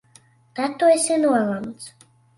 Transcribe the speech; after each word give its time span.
Tad 0.59 0.71
tu 0.79 0.89
esi 0.95 1.19
nolemts! 1.25 1.91